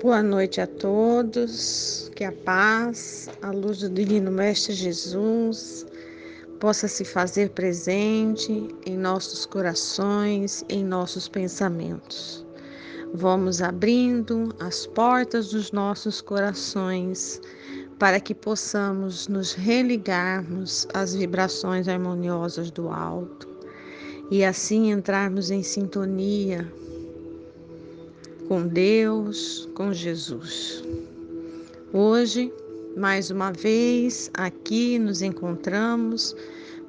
Boa 0.00 0.22
noite 0.22 0.60
a 0.60 0.66
todos, 0.66 2.08
que 2.14 2.22
a 2.22 2.30
paz, 2.30 3.28
a 3.42 3.50
luz 3.50 3.80
do 3.80 3.90
Divino 3.90 4.30
Mestre 4.30 4.72
Jesus 4.72 5.84
possa 6.60 6.86
se 6.86 7.04
fazer 7.04 7.50
presente 7.50 8.68
em 8.86 8.96
nossos 8.96 9.44
corações, 9.44 10.64
em 10.68 10.84
nossos 10.84 11.26
pensamentos. 11.26 12.46
Vamos 13.12 13.60
abrindo 13.60 14.54
as 14.60 14.86
portas 14.86 15.48
dos 15.48 15.72
nossos 15.72 16.20
corações 16.20 17.40
para 17.98 18.20
que 18.20 18.36
possamos 18.36 19.26
nos 19.26 19.52
religarmos 19.52 20.86
às 20.94 21.12
vibrações 21.12 21.88
harmoniosas 21.88 22.70
do 22.70 22.88
alto 22.88 23.48
e 24.30 24.44
assim 24.44 24.92
entrarmos 24.92 25.50
em 25.50 25.64
sintonia 25.64 26.72
com 28.48 28.66
Deus, 28.66 29.68
com 29.74 29.92
Jesus. 29.92 30.82
Hoje, 31.92 32.50
mais 32.96 33.30
uma 33.30 33.52
vez, 33.52 34.30
aqui 34.32 34.98
nos 34.98 35.20
encontramos 35.20 36.34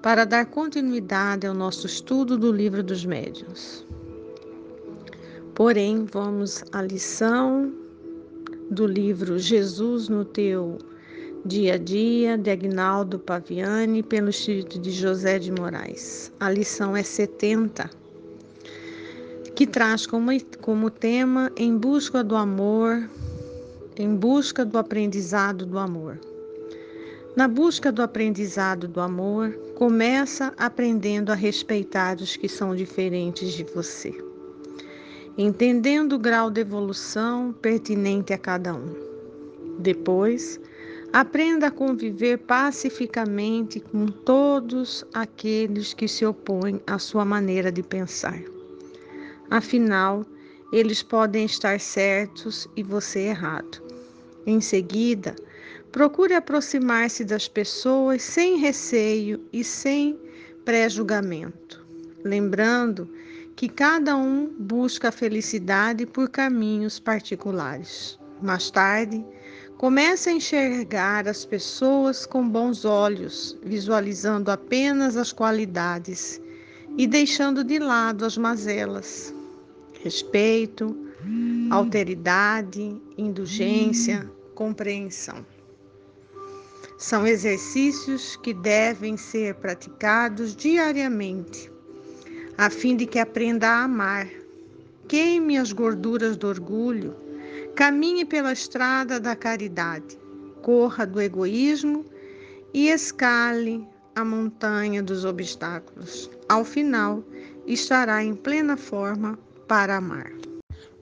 para 0.01 0.23
dar 0.23 0.45
continuidade 0.45 1.45
ao 1.45 1.53
nosso 1.53 1.85
estudo 1.85 2.37
do 2.37 2.49
Livro 2.49 2.81
dos 2.81 3.05
Médiuns. 3.05 3.85
Porém, 5.53 6.05
vamos 6.05 6.63
à 6.71 6.81
lição 6.81 7.73
do 8.71 8.87
livro 8.87 9.37
Jesus 9.37 10.07
no 10.07 10.23
Teu 10.23 10.77
Dia 11.45 11.73
a 11.73 11.77
Dia, 11.77 12.37
de 12.37 12.51
Agnaldo 12.51 13.19
Paviani, 13.19 14.01
pelo 14.01 14.29
Espírito 14.29 14.79
de 14.79 14.91
José 14.91 15.37
de 15.37 15.51
Moraes. 15.51 16.31
A 16.39 16.49
lição 16.49 16.95
é 16.95 17.03
70 17.03 17.98
que 19.59 19.67
traz 19.67 20.07
como, 20.07 20.31
como 20.61 20.89
tema 20.89 21.51
Em 21.57 21.77
Busca 21.77 22.23
do 22.23 22.37
Amor, 22.37 23.09
em 23.97 24.15
busca 24.15 24.63
do 24.63 24.77
aprendizado 24.77 25.65
do 25.65 25.77
amor. 25.77 26.17
Na 27.35 27.45
busca 27.45 27.91
do 27.91 28.01
aprendizado 28.01 28.87
do 28.87 29.01
amor, 29.01 29.51
começa 29.75 30.53
aprendendo 30.55 31.29
a 31.29 31.35
respeitar 31.35 32.15
os 32.21 32.37
que 32.37 32.47
são 32.47 32.73
diferentes 32.73 33.51
de 33.51 33.65
você, 33.65 34.17
entendendo 35.37 36.13
o 36.13 36.19
grau 36.19 36.49
de 36.49 36.61
evolução 36.61 37.51
pertinente 37.51 38.31
a 38.31 38.37
cada 38.37 38.73
um. 38.73 38.95
Depois, 39.77 40.57
aprenda 41.11 41.67
a 41.67 41.71
conviver 41.71 42.37
pacificamente 42.37 43.81
com 43.81 44.05
todos 44.05 45.03
aqueles 45.13 45.93
que 45.93 46.07
se 46.07 46.25
opõem 46.25 46.79
à 46.87 46.97
sua 46.97 47.25
maneira 47.25 47.69
de 47.69 47.83
pensar. 47.83 48.41
Afinal, 49.51 50.23
eles 50.71 51.01
podem 51.01 51.45
estar 51.45 51.79
certos 51.79 52.67
e 52.75 52.83
você 52.83 53.21
errado. 53.21 53.81
Em 54.45 54.61
seguida, 54.61 55.35
procure 55.91 56.35
aproximar-se 56.35 57.25
das 57.25 57.47
pessoas 57.47 58.21
sem 58.21 58.59
receio 58.59 59.43
e 59.51 59.63
sem 59.63 60.19
pré-julgamento, 60.63 61.83
lembrando 62.23 63.09
que 63.55 63.67
cada 63.67 64.15
um 64.15 64.53
busca 64.59 65.09
a 65.09 65.11
felicidade 65.11 66.05
por 66.05 66.29
caminhos 66.29 66.99
particulares. 66.99 68.19
Mais 68.43 68.69
tarde, 68.69 69.25
comece 69.79 70.29
a 70.29 70.33
enxergar 70.33 71.27
as 71.27 71.43
pessoas 71.43 72.23
com 72.23 72.47
bons 72.47 72.85
olhos, 72.85 73.57
visualizando 73.63 74.51
apenas 74.51 75.17
as 75.17 75.33
qualidades 75.33 76.39
e 76.95 77.07
deixando 77.07 77.63
de 77.63 77.79
lado 77.79 78.23
as 78.25 78.37
mazelas 78.37 79.33
respeito, 80.01 80.95
alteridade, 81.69 83.01
indulgência, 83.17 84.29
compreensão. 84.55 85.45
São 86.97 87.27
exercícios 87.27 88.35
que 88.37 88.53
devem 88.53 89.17
ser 89.17 89.55
praticados 89.55 90.55
diariamente, 90.55 91.71
a 92.57 92.69
fim 92.69 92.95
de 92.95 93.05
que 93.05 93.19
aprenda 93.19 93.67
a 93.67 93.83
amar, 93.83 94.27
queime 95.07 95.57
as 95.57 95.71
gorduras 95.71 96.35
do 96.35 96.47
orgulho, 96.47 97.15
caminhe 97.75 98.25
pela 98.25 98.51
estrada 98.51 99.19
da 99.19 99.35
caridade, 99.35 100.17
corra 100.61 101.05
do 101.05 101.21
egoísmo 101.21 102.05
e 102.73 102.89
escale 102.89 103.87
a 104.15 104.25
montanha 104.25 105.01
dos 105.01 105.23
obstáculos. 105.23 106.29
Ao 106.49 106.65
final, 106.65 107.23
estará 107.65 108.23
em 108.23 108.35
plena 108.35 108.75
forma 108.75 109.39
para 109.69 109.97
amar. 109.97 110.31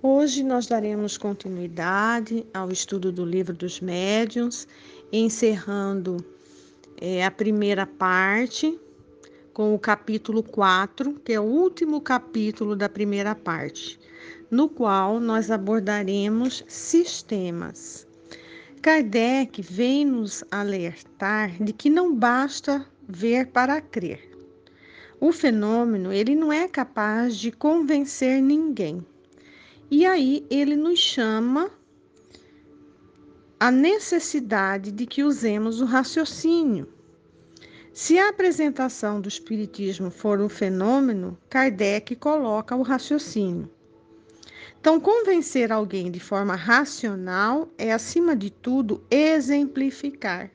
Hoje 0.04 0.44
nós 0.44 0.68
daremos 0.68 1.18
continuidade 1.18 2.46
ao 2.54 2.70
estudo 2.70 3.14
do 3.14 3.24
livro 3.24 3.54
dos 3.54 3.80
médiuns, 3.80 4.68
encerrando 5.10 6.18
é, 7.00 7.26
a 7.26 7.32
primeira 7.32 7.88
parte 7.88 8.78
com 9.54 9.74
o 9.74 9.80
capítulo 9.80 10.44
4, 10.44 11.14
que 11.24 11.32
é 11.32 11.40
o 11.40 11.44
último 11.44 12.02
capítulo 12.02 12.76
da 12.76 12.90
primeira 12.90 13.34
parte, 13.34 13.98
no 14.52 14.68
qual 14.68 15.18
nós 15.18 15.50
abordaremos 15.50 16.62
sistemas. 16.68 18.06
Kardec 18.82 19.62
vem 19.62 20.04
nos 20.04 20.44
alertar 20.52 21.52
de 21.64 21.72
que 21.72 21.90
não 21.90 22.14
basta 22.14 22.86
ver 23.08 23.48
para 23.48 23.80
crer. 23.80 24.37
O 25.20 25.32
fenômeno, 25.32 26.14
ele 26.14 26.36
não 26.36 26.54
é 26.54 26.68
capaz 26.68 27.36
de 27.36 27.52
convencer 27.52 28.42
ninguém. 28.42 29.06
E 29.90 30.06
aí 30.06 30.46
ele 30.50 30.76
nos 30.76 31.00
chama 31.00 31.72
a 33.60 33.72
necessidade 33.72 34.92
de 34.92 35.08
que 35.08 35.24
usemos 35.24 35.82
o 35.82 35.86
raciocínio. 35.86 36.88
Se 37.92 38.20
a 38.20 38.30
apresentação 38.30 39.20
do 39.20 39.28
Espiritismo 39.28 40.12
for 40.12 40.40
um 40.40 40.48
fenômeno, 40.48 41.36
Kardec 41.50 42.16
coloca 42.18 42.76
o 42.76 42.84
raciocínio. 42.84 43.68
Então, 44.80 45.00
convencer 45.00 45.72
alguém 45.72 46.12
de 46.12 46.20
forma 46.20 46.56
racional 46.56 47.68
é, 47.76 47.92
acima 47.92 48.36
de 48.36 48.52
tudo, 48.52 49.04
exemplificar, 49.10 50.52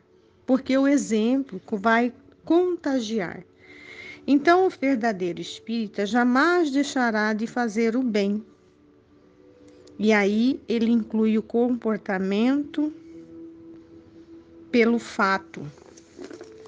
porque 0.46 0.78
o 0.78 0.86
exemplo 0.86 1.60
vai 1.72 2.14
contagiar. 2.44 3.44
Então, 4.26 4.66
o 4.66 4.70
verdadeiro 4.70 5.40
espírita 5.40 6.06
jamais 6.06 6.70
deixará 6.70 7.32
de 7.32 7.46
fazer 7.46 7.96
o 7.96 8.02
bem. 8.02 8.44
E 9.98 10.12
aí 10.12 10.60
ele 10.68 10.90
inclui 10.90 11.36
o 11.36 11.42
comportamento 11.42 12.92
pelo 14.70 14.98
fato, 14.98 15.60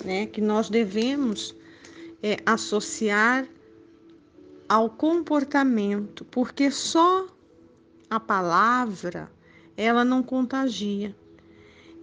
né, 0.05 0.27
que 0.27 0.41
nós 0.41 0.69
devemos 0.69 1.55
é, 2.23 2.37
associar 2.45 3.49
ao 4.69 4.91
comportamento, 4.91 6.25
porque 6.27 6.71
só 6.71 7.27
a 8.11 8.21
palavra 8.21 9.31
ela 9.77 10.05
não 10.05 10.23
contagia. 10.23 11.15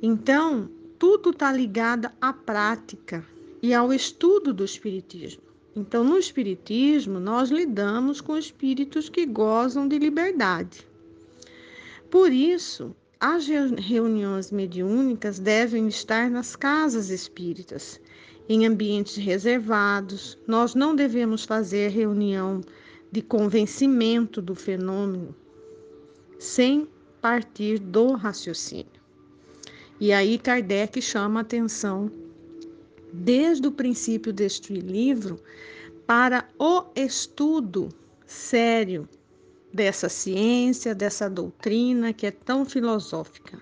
Então, 0.02 0.70
tudo 0.98 1.30
está 1.30 1.52
ligado 1.52 2.10
à 2.20 2.34
prática 2.34 3.26
e 3.62 3.74
ao 3.74 3.94
estudo 3.94 4.54
do 4.54 4.66
Espiritismo. 4.66 5.44
Então, 5.76 6.04
no 6.04 6.18
Espiritismo, 6.18 7.20
nós 7.20 7.50
lidamos 7.50 8.20
com 8.20 8.38
espíritos 8.38 9.08
que 9.08 9.26
gozam 9.26 9.88
de 9.88 9.98
liberdade. 9.98 10.86
Por 12.10 12.32
isso, 12.32 12.94
as 13.20 13.48
reuniões 13.48 14.52
mediúnicas 14.52 15.40
devem 15.40 15.88
estar 15.88 16.30
nas 16.30 16.56
casas 16.56 17.10
espíritas, 17.10 18.02
em 18.50 18.66
ambientes 18.66 19.16
reservados. 19.16 20.38
Nós 20.46 20.76
não 20.76 20.96
devemos 20.96 21.46
fazer 21.46 21.90
reunião 21.90 22.62
de 23.12 23.22
convencimento 23.22 24.42
do 24.42 24.56
fenômeno 24.56 25.36
sem 26.40 26.88
partir 27.22 27.78
do 27.78 28.14
raciocínio. 28.14 28.88
E 30.00 30.12
aí 30.12 30.40
Kardec 30.40 31.00
chama 31.00 31.40
a 31.40 31.44
atenção 31.44 32.12
desde 33.13 33.67
o 33.67 33.72
princípio 33.72 34.31
deste 34.31 34.73
livro 34.73 35.40
para 36.05 36.47
o 36.58 36.85
estudo 36.96 37.90
sério 38.25 39.08
dessa 39.73 40.09
ciência, 40.09 40.93
dessa 40.93 41.29
doutrina 41.29 42.13
que 42.13 42.28
é 42.28 42.31
tão 42.31 42.66
filosófica. 42.66 43.61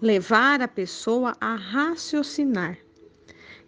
Levar 0.00 0.60
a 0.60 0.68
pessoa 0.68 1.34
a 1.40 1.54
raciocinar. 1.54 2.78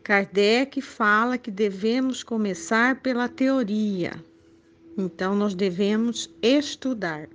Kardec 0.02 0.80
fala 0.80 1.38
que 1.38 1.50
devemos 1.50 2.22
começar 2.22 3.00
pela 3.00 3.28
teoria. 3.28 4.12
Então, 4.96 5.34
nós 5.34 5.54
devemos 5.54 6.30
estudar. 6.42 7.28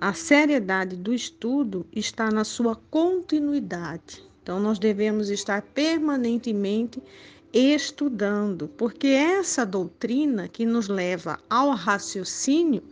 A 0.00 0.12
seriedade 0.12 0.96
do 0.96 1.14
estudo 1.14 1.86
está 1.92 2.30
na 2.30 2.44
sua 2.44 2.76
continuidade. 2.76 4.22
Então, 4.44 4.60
nós 4.60 4.78
devemos 4.78 5.30
estar 5.30 5.62
permanentemente 5.62 7.02
estudando, 7.50 8.68
porque 8.76 9.06
essa 9.06 9.64
doutrina 9.64 10.48
que 10.48 10.66
nos 10.66 10.86
leva 10.86 11.40
ao 11.48 11.70
raciocínio, 11.70 12.82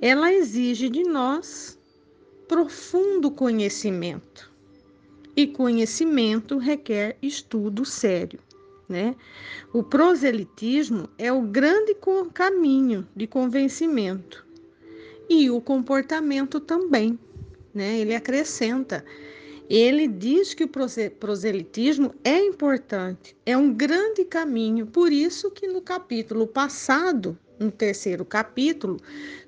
ela 0.00 0.32
exige 0.32 0.88
de 0.88 1.02
nós 1.02 1.78
profundo 2.48 3.30
conhecimento. 3.30 4.50
E 5.36 5.46
conhecimento 5.46 6.56
requer 6.56 7.18
estudo 7.20 7.84
sério. 7.84 8.40
Né? 8.88 9.14
O 9.74 9.82
proselitismo 9.82 11.06
é 11.18 11.30
o 11.30 11.42
grande 11.42 11.94
caminho 12.32 13.06
de 13.14 13.26
convencimento 13.26 14.46
e 15.28 15.50
o 15.50 15.60
comportamento 15.60 16.60
também. 16.60 17.18
Né? 17.74 17.98
Ele 17.98 18.14
acrescenta 18.14 19.04
ele 19.68 20.06
diz 20.06 20.52
que 20.52 20.64
o 20.64 20.68
proselitismo 20.68 22.14
é 22.22 22.38
importante, 22.38 23.36
é 23.46 23.56
um 23.56 23.72
grande 23.72 24.24
caminho, 24.24 24.86
por 24.86 25.12
isso 25.12 25.50
que 25.50 25.66
no 25.66 25.80
capítulo 25.80 26.46
passado, 26.46 27.38
no 27.58 27.70
terceiro 27.70 28.24
capítulo, 28.24 28.98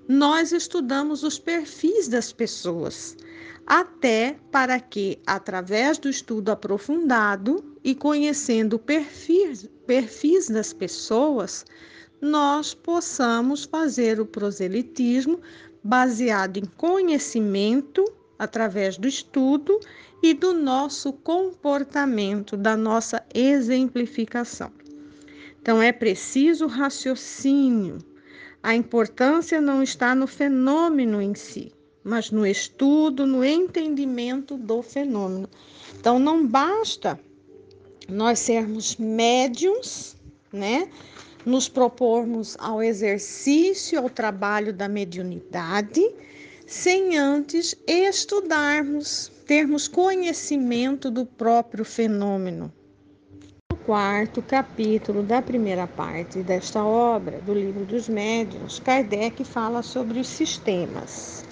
nós 0.09 0.53
estudamos 0.53 1.23
os 1.23 1.39
perfis 1.39 2.09
das 2.09 2.33
pessoas, 2.33 3.17
até 3.67 4.39
para 4.51 4.81
que, 4.81 5.19
através 5.27 5.99
do 5.99 6.09
estudo 6.09 6.51
aprofundado 6.51 7.62
e 7.85 7.95
conhecendo 7.95 8.79
perfis, 8.79 9.69
perfis 9.87 10.49
das 10.49 10.73
pessoas, 10.73 11.65
nós 12.21 12.73
possamos 12.73 13.65
fazer 13.65 14.19
o 14.19 14.25
proselitismo 14.25 15.41
baseado 15.83 16.57
em 16.57 16.65
conhecimento 16.65 18.05
através 18.38 18.97
do 18.99 19.06
estudo 19.06 19.79
e 20.23 20.35
do 20.35 20.53
nosso 20.53 21.12
comportamento, 21.12 22.56
da 22.56 22.77
nossa 22.77 23.25
exemplificação. 23.35 24.71
Então, 25.61 25.83
é 25.83 25.93
preciso 25.93 26.67
raciocínio. 26.67 27.99
A 28.62 28.75
importância 28.75 29.61
não 29.61 29.83
está 29.83 30.15
no 30.15 30.27
fenômeno 30.27 31.21
em 31.21 31.35
si, 31.35 31.73
mas 32.05 32.31
no 32.31 32.47
estudo, 32.47 33.27
no 33.27 33.44
entendimento 33.44 34.56
do 34.56 34.83
fenômeno. 34.83 35.49
Então, 35.99 36.19
não 36.19 36.47
basta 36.47 37.19
nós 38.09 38.38
sermos 38.38 38.97
médiums, 38.97 40.17
né? 40.53 40.88
Nos 41.44 41.69
propormos 41.69 42.56
ao 42.59 42.83
exercício, 42.83 43.99
ao 43.99 44.11
trabalho 44.11 44.73
da 44.73 44.88
mediunidade, 44.88 46.03
sem 46.67 47.17
antes 47.17 47.77
estudarmos, 47.87 49.31
termos 49.47 49.87
conhecimento 49.87 51.11
do 51.13 51.25
próprio 51.25 51.85
fenômeno. 51.85 52.73
No 53.71 53.77
quarto 53.79 54.43
capítulo 54.43 55.23
da 55.23 55.41
primeira 55.41 55.87
parte 55.87 56.43
desta 56.43 56.85
obra, 56.85 57.39
do 57.43 57.55
Livro 57.55 57.85
dos 57.85 58.09
Médiuns, 58.09 58.81
Kardec 58.81 59.45
fala 59.45 59.81
sobre 59.81 60.19
os 60.19 60.27
sistemas. 60.27 61.45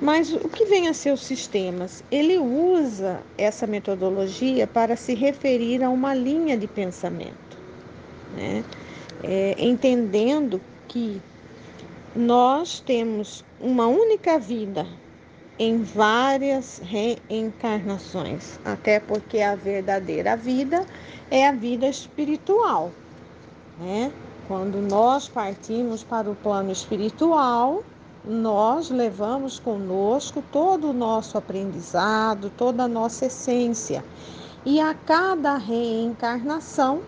Mas 0.00 0.32
o 0.32 0.48
que 0.48 0.64
vem 0.64 0.88
a 0.88 0.94
ser 0.94 1.12
os 1.12 1.24
sistemas? 1.24 2.02
Ele 2.10 2.36
usa 2.36 3.20
essa 3.36 3.66
metodologia 3.66 4.66
para 4.66 4.96
se 4.96 5.14
referir 5.14 5.84
a 5.84 5.90
uma 5.90 6.14
linha 6.14 6.56
de 6.56 6.66
pensamento, 6.66 7.58
né? 8.34 8.64
É, 9.22 9.56
entendendo 9.58 10.60
que 10.86 11.20
nós 12.14 12.78
temos 12.80 13.44
uma 13.60 13.86
única 13.86 14.38
vida 14.38 14.86
em 15.58 15.82
várias 15.82 16.80
reencarnações, 16.84 18.60
até 18.64 19.00
porque 19.00 19.40
a 19.40 19.56
verdadeira 19.56 20.36
vida 20.36 20.86
é 21.30 21.48
a 21.48 21.52
vida 21.52 21.86
espiritual, 21.88 22.92
né? 23.78 24.12
Quando 24.46 24.80
nós 24.80 25.28
partimos 25.28 26.02
para 26.04 26.30
o 26.30 26.34
plano 26.36 26.70
espiritual, 26.70 27.82
nós 28.24 28.88
levamos 28.90 29.58
conosco 29.58 30.42
todo 30.52 30.90
o 30.90 30.92
nosso 30.92 31.36
aprendizado, 31.36 32.50
toda 32.56 32.84
a 32.84 32.88
nossa 32.88 33.26
essência. 33.26 34.04
E 34.64 34.80
a 34.80 34.94
cada 34.94 35.56
reencarnação, 35.56 37.02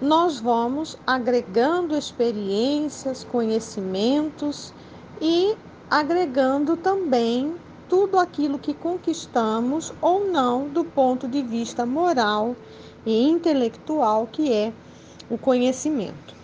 nós 0.00 0.40
vamos 0.40 0.98
agregando 1.06 1.96
experiências, 1.96 3.22
conhecimentos 3.24 4.72
e 5.20 5.54
agregando 5.90 6.76
também 6.76 7.54
tudo 7.88 8.16
aquilo 8.16 8.60
que 8.60 8.72
conquistamos 8.72 9.92
ou 10.00 10.30
não 10.30 10.68
do 10.68 10.84
ponto 10.84 11.26
de 11.26 11.42
vista 11.42 11.84
moral 11.84 12.54
e 13.04 13.28
intelectual, 13.28 14.28
que 14.30 14.52
é 14.52 14.72
o 15.28 15.36
conhecimento. 15.36 16.34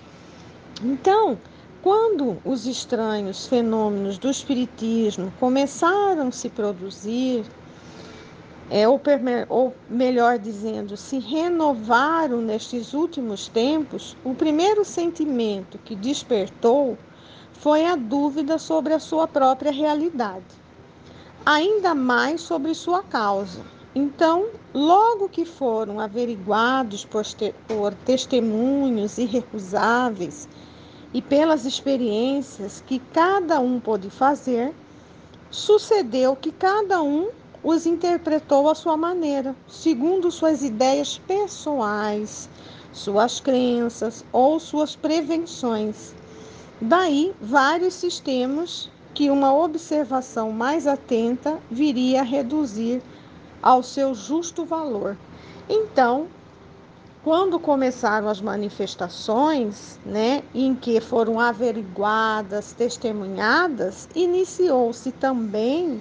Então, 0.83 1.39
quando 1.81 2.39
os 2.45 2.67
estranhos 2.67 3.47
fenômenos 3.47 4.19
do 4.19 4.29
espiritismo 4.29 5.33
começaram 5.39 6.27
a 6.27 6.33
se 6.33 6.49
produzir, 6.49 7.45
é, 8.69 8.89
ou, 8.89 9.01
ou 9.49 9.75
melhor 9.89 10.39
dizendo, 10.41 10.97
se 10.97 11.21
renovaram 11.21 12.41
nestes 12.41 12.93
últimos 12.93 13.47
tempos, 13.47 14.17
o 14.25 14.35
primeiro 14.35 14.85
sentimento 14.85 15.79
que 15.85 15.95
despertou 15.95 16.99
foi 17.61 17.87
a 17.87 17.97
dúvida 17.97 18.59
sobre 18.59 18.93
a 18.93 18.99
sua 18.99 19.27
própria 19.27 19.73
realidade, 19.73 20.45
ainda 21.45 21.95
mais 21.95 22.41
sobre 22.41 22.75
sua 22.75 23.03
causa. 23.03 23.61
Então, 23.95 24.49
logo 24.75 25.29
que 25.29 25.45
foram 25.45 25.99
averiguados 25.99 27.05
por, 27.05 27.25
testemunhos 28.05 29.17
irrecusáveis 29.17 30.49
e 31.15 31.23
pelas 31.23 31.65
experiências 31.65 32.85
que 32.87 32.99
cada 32.99 33.59
um 33.59 33.81
pôde 33.81 34.11
fazer, 34.11 34.75
sucedeu 35.51 36.37
que 36.37 36.53
cada 36.53 37.03
um 37.03 37.31
os 37.65 37.87
interpretou 37.87 38.69
à 38.69 38.75
sua 38.75 38.97
maneira, 38.97 39.57
segundo 39.67 40.31
suas 40.31 40.63
ideias 40.63 41.19
pessoais, 41.19 42.51
suas 42.93 43.41
crenças 43.41 44.25
ou 44.31 44.61
suas 44.61 44.95
prevenções. 44.95 46.16
Daí 46.81 47.35
vários 47.41 47.95
sistemas 47.95 48.91
que 49.15 49.31
uma 49.31 49.55
observação 49.55 50.53
mais 50.53 50.87
atenta 50.87 51.59
viria 51.71 52.21
a 52.21 52.25
reduzir 52.25 53.03
ao 53.63 53.83
seu 53.83 54.15
justo 54.15 54.65
valor. 54.67 55.17
Então, 55.71 56.27
quando 57.25 57.59
começaram 57.59 58.29
as 58.29 58.43
manifestações, 58.43 59.99
né, 60.05 60.43
em 60.55 60.75
que 60.75 61.01
foram 61.01 61.41
averiguadas, 61.41 62.73
testemunhadas, 62.73 64.07
iniciou-se 64.15 65.11
também 65.13 66.01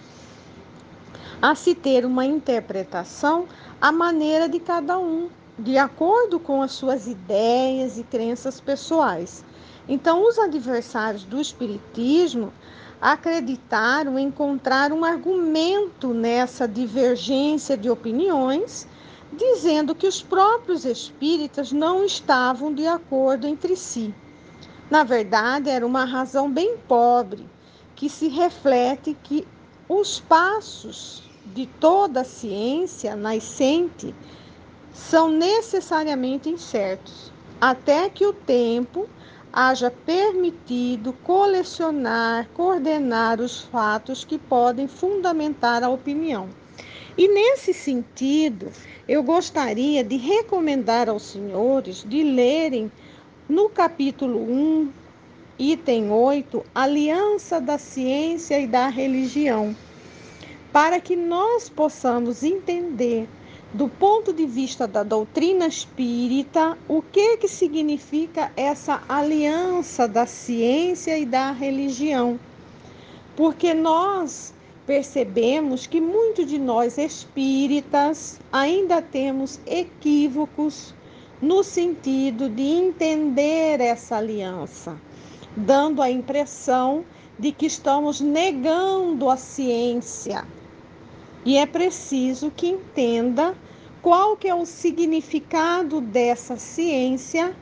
a 1.41 1.55
se 1.55 1.73
ter 1.73 2.05
uma 2.05 2.25
interpretação 2.25 3.45
à 3.79 3.93
maneira 3.93 4.49
de 4.49 4.59
cada 4.59 4.99
um, 4.99 5.29
de 5.57 5.77
acordo 5.77 6.37
com 6.37 6.61
as 6.61 6.73
suas 6.73 7.07
ideias 7.07 7.97
e 7.97 8.03
crenças 8.03 8.59
pessoais. 8.59 9.43
Então, 9.87 10.27
os 10.27 10.39
adversários 10.39 11.23
do 11.23 11.39
Espiritismo 11.39 12.51
acreditaram 12.99 14.17
encontrar 14.17 14.91
um 14.91 15.05
argumento 15.05 16.13
nessa 16.13 16.67
divergência 16.67 17.77
de 17.77 17.89
opiniões, 17.89 18.87
dizendo 19.31 19.93
que 19.93 20.07
os 20.07 20.21
próprios 20.21 20.85
espíritas 20.85 21.71
não 21.71 22.03
estavam 22.03 22.73
de 22.73 22.87
acordo 22.87 23.47
entre 23.47 23.75
si. 23.75 24.13
Na 24.89 25.03
verdade, 25.03 25.69
era 25.69 25.85
uma 25.85 26.05
razão 26.05 26.49
bem 26.49 26.77
pobre, 26.87 27.47
que 27.95 28.09
se 28.09 28.27
reflete 28.27 29.15
que 29.23 29.47
os 29.87 30.19
passos 30.19 31.29
de 31.45 31.67
toda 31.79 32.21
a 32.21 32.25
ciência 32.25 33.15
nascente 33.15 34.15
são 34.93 35.29
necessariamente 35.29 36.49
incertos, 36.49 37.31
até 37.61 38.09
que 38.09 38.25
o 38.25 38.33
tempo 38.33 39.07
haja 39.55 39.89
permitido 39.89 41.13
colecionar, 41.23 42.49
coordenar 42.53 43.39
os 43.39 43.61
fatos 43.61 44.25
que 44.25 44.37
podem 44.37 44.85
fundamentar 44.85 45.81
a 45.81 45.89
opinião. 45.89 46.49
E 47.17 47.29
nesse 47.29 47.73
sentido, 47.73 48.69
eu 49.07 49.23
gostaria 49.23 50.03
de 50.03 50.17
recomendar 50.17 51.07
aos 51.07 51.23
senhores 51.23 52.03
de 52.05 52.21
lerem 52.21 52.91
no 53.47 53.69
capítulo 53.69 54.41
1, 54.41 54.91
item 55.57 56.11
8, 56.11 56.65
Aliança 56.75 57.61
da 57.61 57.77
Ciência 57.77 58.59
e 58.59 58.67
da 58.67 58.89
Religião 58.89 59.73
para 60.75 60.99
que 60.99 61.15
nós 61.15 61.69
possamos 61.69 62.43
entender 62.43 63.29
do 63.75 63.89
ponto 63.89 64.31
de 64.31 64.45
vista 64.45 64.87
da 64.87 65.03
doutrina 65.03 65.67
espírita 65.67 66.77
o 66.87 67.01
que 67.01 67.35
que 67.35 67.47
significa 67.49 68.49
essa 68.55 69.03
aliança 69.09 70.07
da 70.07 70.25
ciência 70.25 71.19
e 71.19 71.25
da 71.25 71.51
religião. 71.51 72.39
Porque 73.35 73.73
nós 73.73 74.53
percebemos 74.87 75.87
que 75.87 75.99
muito 75.99 76.45
de 76.45 76.57
nós 76.57 76.97
espíritas 76.97 78.39
ainda 78.49 79.01
temos 79.01 79.59
equívocos 79.65 80.93
no 81.41 81.61
sentido 81.61 82.47
de 82.47 82.63
entender 82.63 83.81
essa 83.81 84.15
aliança, 84.15 84.95
dando 85.53 86.01
a 86.01 86.09
impressão 86.09 87.03
de 87.37 87.51
que 87.51 87.65
estamos 87.65 88.21
negando 88.21 89.29
a 89.29 89.35
ciência 89.35 90.45
E 91.45 91.57
é 91.57 91.65
preciso 91.65 92.49
que 92.49 92.67
entenda 92.67 93.53
qual 94.05 94.37
que 94.37 94.47
é 94.47 94.53
o 94.53 94.67
significado 94.67 95.99
dessa 95.99 96.57
ciência 96.57 97.55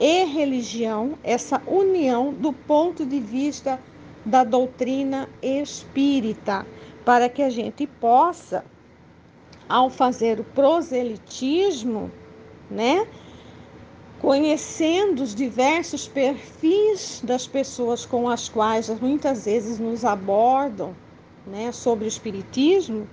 e 0.00 0.24
religião, 0.24 1.16
essa 1.22 1.62
união 1.64 2.32
do 2.32 2.52
ponto 2.52 3.06
de 3.06 3.20
vista 3.20 3.80
da 4.24 4.42
doutrina 4.42 5.28
espírita, 5.40 6.66
para 7.04 7.28
que 7.28 7.40
a 7.40 7.48
gente 7.48 7.86
possa, 7.86 8.64
ao 9.68 9.88
fazer 9.88 10.40
o 10.40 10.44
proselitismo, 10.44 12.10
né, 12.68 13.06
conhecendo 14.20 15.22
os 15.22 15.36
diversos 15.36 16.08
perfis 16.08 17.20
das 17.22 17.46
pessoas 17.46 18.04
com 18.04 18.28
as 18.28 18.48
quais 18.48 18.88
muitas 19.00 19.44
vezes 19.44 19.78
nos 19.78 20.04
abordam, 20.04 20.96
né, 21.46 21.70
sobre 21.70 22.06
o 22.06 22.08
espiritismo, 22.08 23.06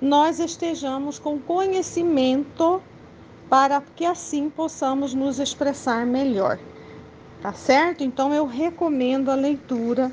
nós 0.00 0.38
estejamos 0.38 1.18
com 1.18 1.38
conhecimento 1.38 2.82
para 3.48 3.80
que 3.94 4.04
assim 4.04 4.50
possamos 4.50 5.14
nos 5.14 5.38
expressar 5.38 6.04
melhor. 6.04 6.58
Tá 7.40 7.52
certo? 7.52 8.02
Então 8.02 8.32
eu 8.34 8.46
recomendo 8.46 9.30
a 9.30 9.34
leitura 9.34 10.10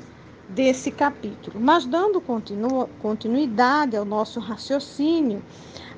desse 0.48 0.90
capítulo. 0.90 1.58
Mas 1.60 1.84
dando 1.84 2.20
continu 2.20 2.88
continuidade 3.00 3.96
ao 3.96 4.04
nosso 4.04 4.40
raciocínio, 4.40 5.42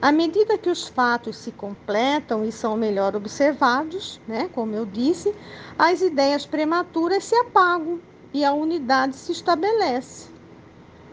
à 0.00 0.12
medida 0.12 0.58
que 0.58 0.70
os 0.70 0.86
fatos 0.86 1.36
se 1.36 1.50
completam 1.52 2.44
e 2.44 2.52
são 2.52 2.76
melhor 2.76 3.14
observados, 3.16 4.20
né, 4.26 4.48
como 4.52 4.74
eu 4.74 4.86
disse, 4.86 5.34
as 5.78 6.00
ideias 6.00 6.46
prematuras 6.46 7.24
se 7.24 7.34
apagam 7.34 8.00
e 8.32 8.44
a 8.44 8.52
unidade 8.52 9.16
se 9.16 9.32
estabelece 9.32 10.35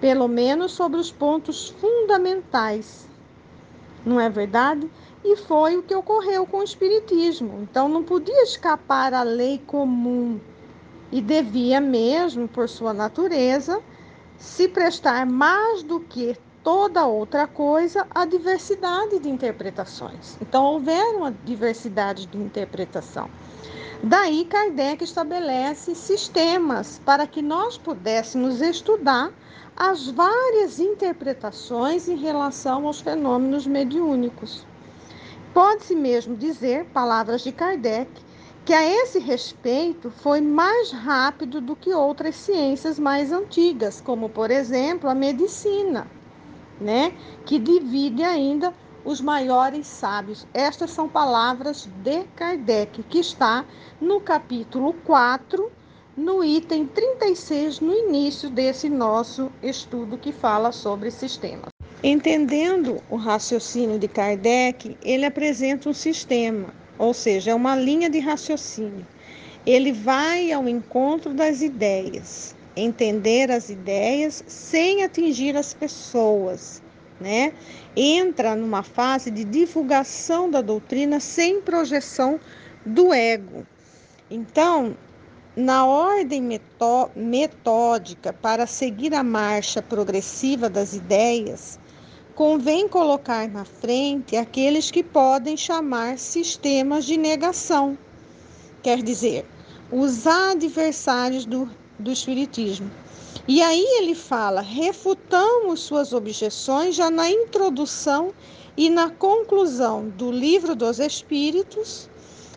pelo 0.03 0.27
menos 0.27 0.73
sobre 0.73 0.99
os 0.99 1.09
pontos 1.13 1.69
fundamentais. 1.79 3.07
Não 4.05 4.19
é 4.19 4.29
verdade? 4.29 4.91
E 5.23 5.37
foi 5.37 5.77
o 5.77 5.81
que 5.81 5.95
ocorreu 5.95 6.45
com 6.45 6.57
o 6.57 6.63
Espiritismo. 6.63 7.59
Então 7.61 7.87
não 7.87 8.03
podia 8.03 8.43
escapar 8.43 9.13
à 9.13 9.23
lei 9.23 9.61
comum 9.65 10.41
e 11.09 11.21
devia 11.21 11.79
mesmo, 11.79 12.49
por 12.49 12.67
sua 12.67 12.93
natureza, 12.93 13.81
se 14.37 14.67
prestar 14.67 15.25
mais 15.25 15.83
do 15.83 16.01
que 16.01 16.35
toda 16.61 17.05
outra 17.05 17.47
coisa 17.47 18.05
à 18.13 18.25
diversidade 18.25 19.19
de 19.19 19.29
interpretações. 19.29 20.35
Então 20.41 20.65
houveram 20.65 21.19
uma 21.19 21.31
diversidade 21.45 22.25
de 22.25 22.37
interpretação. 22.37 23.29
Daí 24.03 24.43
Kardec 24.43 25.01
estabelece 25.01 25.95
sistemas 25.95 26.99
para 27.05 27.25
que 27.25 27.41
nós 27.41 27.77
pudéssemos 27.77 28.59
estudar 28.59 29.31
as 29.75 30.07
várias 30.07 30.79
interpretações 30.79 32.07
em 32.07 32.15
relação 32.15 32.85
aos 32.85 33.01
fenômenos 33.01 33.65
mediúnicos. 33.65 34.65
Pode-se 35.53 35.95
mesmo 35.95 36.35
dizer, 36.35 36.85
palavras 36.85 37.41
de 37.41 37.51
Kardec, 37.51 38.09
que 38.65 38.73
a 38.73 38.85
esse 38.85 39.19
respeito 39.19 40.09
foi 40.09 40.39
mais 40.41 40.91
rápido 40.91 41.59
do 41.59 41.75
que 41.75 41.93
outras 41.93 42.35
ciências 42.35 42.97
mais 42.97 43.31
antigas, 43.31 43.99
como 43.99 44.29
por 44.29 44.51
exemplo 44.51 45.09
a 45.09 45.15
medicina, 45.15 46.07
né, 46.79 47.13
que 47.45 47.59
divide 47.59 48.23
ainda 48.23 48.73
os 49.03 49.19
maiores 49.19 49.85
sábios. 49.85 50.47
Estas 50.53 50.91
são 50.91 51.09
palavras 51.09 51.89
de 52.03 52.23
Kardec, 52.35 53.03
que 53.03 53.19
está 53.19 53.65
no 53.99 54.21
capítulo 54.21 54.93
4 55.05 55.69
no 56.15 56.43
item 56.43 56.85
36, 56.85 57.79
no 57.79 57.93
início 57.93 58.49
desse 58.49 58.87
nosso 58.87 59.51
estudo 59.61 60.17
que 60.17 60.31
fala 60.31 60.71
sobre 60.71 61.09
sistemas. 61.09 61.69
Entendendo 62.03 63.01
o 63.09 63.15
raciocínio 63.15 63.97
de 63.97 64.07
Kardec, 64.07 64.95
ele 65.01 65.25
apresenta 65.25 65.89
um 65.89 65.93
sistema, 65.93 66.67
ou 66.99 67.13
seja, 67.13 67.51
é 67.51 67.55
uma 67.55 67.75
linha 67.75 68.09
de 68.09 68.19
raciocínio. 68.19 69.05
Ele 69.65 69.91
vai 69.91 70.51
ao 70.51 70.67
encontro 70.67 71.33
das 71.33 71.61
ideias, 71.61 72.53
entender 72.75 73.49
as 73.49 73.69
ideias 73.69 74.43
sem 74.45 75.03
atingir 75.03 75.55
as 75.55 75.73
pessoas, 75.73 76.81
né? 77.19 77.53
Entra 77.95 78.55
numa 78.55 78.83
fase 78.83 79.31
de 79.31 79.45
divulgação 79.45 80.51
da 80.51 80.61
doutrina 80.61 81.19
sem 81.19 81.61
projeção 81.61 82.39
do 82.85 83.13
ego. 83.13 83.65
Então, 84.29 84.97
na 85.55 85.85
ordem 85.85 86.59
metódica 87.15 88.33
para 88.33 88.65
seguir 88.65 89.13
a 89.13 89.23
marcha 89.23 89.83
progressiva 89.83 90.67
das 90.67 90.93
ideias, 90.93 91.79
convém 92.33 92.87
colocar 92.87 93.47
na 93.47 93.63
frente 93.63 94.35
aqueles 94.35 94.89
que 94.89 95.03
podem 95.03 95.55
chamar 95.55 96.17
sistemas 96.17 97.05
de 97.05 97.17
negação, 97.17 97.95
quer 98.81 99.03
dizer, 99.03 99.45
os 99.91 100.25
adversários 100.25 101.45
do, 101.45 101.69
do 101.99 102.11
Espiritismo. 102.11 102.89
E 103.47 103.61
aí 103.61 103.85
ele 103.99 104.15
fala: 104.15 104.61
refutamos 104.61 105.81
suas 105.81 106.13
objeções 106.13 106.95
já 106.95 107.11
na 107.11 107.29
introdução 107.29 108.33
e 108.75 108.89
na 108.89 109.11
conclusão 109.11 110.09
do 110.09 110.31
Livro 110.31 110.75
dos 110.75 110.99
Espíritos 110.99 112.09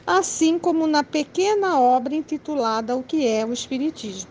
assim 0.06 0.58
como 0.58 0.86
na 0.86 1.02
pequena 1.02 1.80
obra 1.80 2.14
intitulada 2.14 2.94
O 2.94 3.02
que 3.02 3.26
é 3.26 3.44
o 3.44 3.52
Espiritismo. 3.52 4.30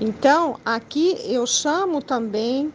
Então, 0.00 0.58
aqui 0.64 1.16
eu 1.24 1.46
chamo 1.46 2.00
também 2.00 2.72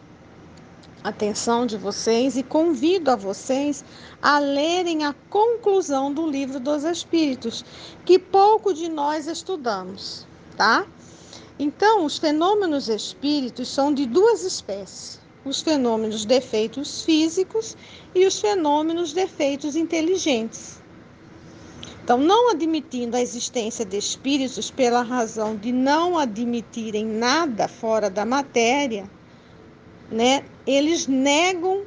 a 1.02 1.08
atenção 1.08 1.66
de 1.66 1.76
vocês 1.76 2.36
e 2.36 2.42
convido 2.42 3.10
a 3.10 3.16
vocês 3.16 3.84
a 4.20 4.38
lerem 4.38 5.04
a 5.04 5.14
conclusão 5.30 6.12
do 6.12 6.28
livro 6.28 6.60
dos 6.60 6.84
Espíritos, 6.84 7.64
que 8.04 8.18
pouco 8.18 8.74
de 8.74 8.88
nós 8.88 9.26
estudamos, 9.26 10.26
tá? 10.56 10.86
Então, 11.58 12.04
os 12.04 12.18
fenômenos 12.18 12.88
espíritos 12.88 13.68
são 13.68 13.92
de 13.92 14.04
duas 14.04 14.44
espécies: 14.44 15.18
os 15.44 15.62
fenômenos 15.62 16.24
defeitos 16.24 17.02
físicos 17.02 17.76
e 18.14 18.26
os 18.26 18.38
fenômenos 18.38 19.12
defeitos 19.12 19.74
inteligentes. 19.74 20.82
Então, 22.06 22.18
não 22.18 22.52
admitindo 22.52 23.16
a 23.16 23.20
existência 23.20 23.84
de 23.84 23.96
espíritos 23.96 24.70
pela 24.70 25.02
razão 25.02 25.56
de 25.56 25.72
não 25.72 26.16
admitirem 26.16 27.04
nada 27.04 27.66
fora 27.66 28.08
da 28.08 28.24
matéria, 28.24 29.10
né, 30.08 30.44
eles 30.64 31.08
negam 31.08 31.82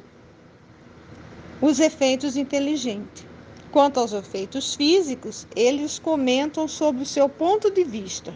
os 1.58 1.80
efeitos 1.80 2.36
inteligentes. 2.36 3.24
Quanto 3.72 3.98
aos 3.98 4.12
efeitos 4.12 4.74
físicos, 4.74 5.46
eles 5.56 5.98
comentam 5.98 6.68
sobre 6.68 7.02
o 7.02 7.06
seu 7.06 7.26
ponto 7.26 7.70
de 7.70 7.82
vista. 7.82 8.34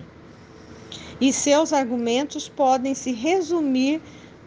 E 1.20 1.34
seus 1.34 1.70
argumentos 1.70 2.48
podem 2.48 2.94
se 2.94 3.12
resumir 3.12 4.00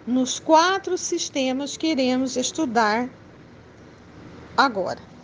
nos 0.08 0.40
quatro 0.40 0.98
sistemas 0.98 1.78
que 1.78 1.86
iremos 1.86 2.36
estudar 2.36 3.08
agora. 4.58 5.17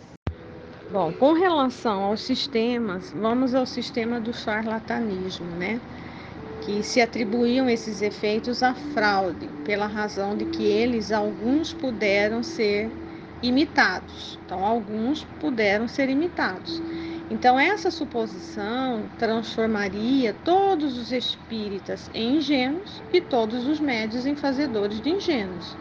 Bom, 0.94 1.12
com 1.12 1.32
relação 1.32 2.04
aos 2.04 2.20
sistemas, 2.20 3.10
vamos 3.10 3.52
ao 3.52 3.66
sistema 3.66 4.20
do 4.20 4.32
charlatanismo, 4.32 5.44
né? 5.44 5.80
Que 6.64 6.84
se 6.84 7.00
atribuíam 7.00 7.68
esses 7.68 8.00
efeitos 8.00 8.62
à 8.62 8.74
fraude, 8.76 9.48
pela 9.64 9.88
razão 9.88 10.36
de 10.36 10.44
que 10.44 10.62
eles, 10.62 11.10
alguns, 11.10 11.72
puderam 11.72 12.44
ser 12.44 12.88
imitados. 13.42 14.38
Então, 14.46 14.64
alguns 14.64 15.24
puderam 15.40 15.88
ser 15.88 16.08
imitados. 16.08 16.80
Então, 17.28 17.58
essa 17.58 17.90
suposição 17.90 19.02
transformaria 19.18 20.32
todos 20.44 20.96
os 20.96 21.10
espíritas 21.10 22.08
em 22.14 22.36
ingênuos 22.36 23.02
e 23.12 23.20
todos 23.20 23.66
os 23.66 23.80
médios 23.80 24.26
em 24.26 24.36
fazedores 24.36 25.00
de 25.00 25.10
ingênuos, 25.10 25.76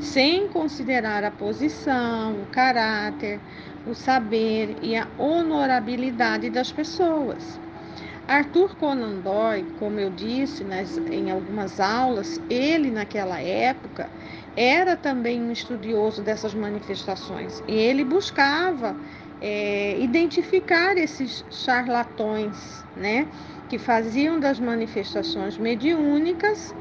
sem 0.00 0.48
considerar 0.48 1.22
a 1.22 1.30
posição, 1.30 2.32
o 2.42 2.46
caráter, 2.46 3.38
o 3.86 3.94
saber 3.94 4.76
e 4.82 4.96
a 4.96 5.06
honorabilidade 5.18 6.50
das 6.50 6.72
pessoas. 6.72 7.60
Arthur 8.28 8.74
Conan 8.76 9.20
Doyle, 9.20 9.66
como 9.78 10.00
eu 10.00 10.10
disse 10.10 10.64
nas, 10.64 10.98
em 11.10 11.30
algumas 11.30 11.78
aulas, 11.78 12.40
ele 12.50 12.90
naquela 12.90 13.40
época 13.40 14.10
era 14.56 14.96
também 14.96 15.40
um 15.40 15.52
estudioso 15.52 16.22
dessas 16.22 16.52
manifestações 16.52 17.62
e 17.68 17.74
ele 17.74 18.02
buscava 18.02 18.96
é, 19.40 19.96
identificar 20.00 20.96
esses 20.96 21.44
charlatões, 21.50 22.84
né, 22.96 23.28
que 23.68 23.78
faziam 23.78 24.40
das 24.40 24.58
manifestações 24.58 25.56
mediúnicas 25.56 26.74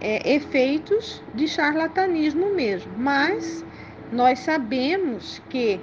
é, 0.00 0.34
efeitos 0.34 1.22
de 1.34 1.46
charlatanismo 1.46 2.56
mesmo. 2.56 2.92
Mas 2.96 3.64
nós 4.10 4.38
sabemos 4.38 5.42
que 5.50 5.78